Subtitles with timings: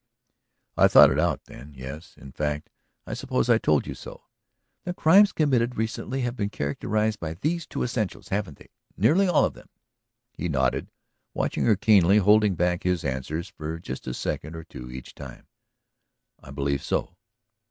[0.77, 2.15] "I thought it out then; yes.
[2.17, 2.71] In fact,
[3.05, 4.23] I suppose I told you so."
[4.83, 8.69] "The crimes committed recently have been characterized by these two essentials, haven't they?
[8.97, 9.69] Nearly all of them?"
[10.33, 10.87] He nodded,
[11.35, 15.45] watching her keenly, holding back his answers for just a second or two each time.
[16.41, 17.15] "I believe so."